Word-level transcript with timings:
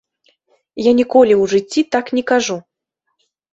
Я 0.83 0.91
ніколі 0.99 1.33
ў 1.37 1.43
жыцці 1.53 1.81
так 1.99 2.05
не 2.19 2.23
кажу. 2.35 2.57